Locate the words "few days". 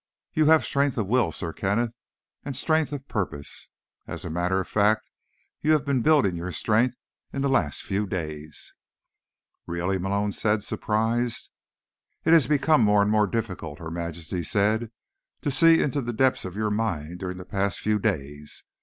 7.83-8.73, 17.77-18.63